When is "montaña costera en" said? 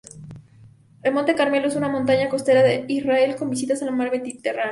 1.87-2.89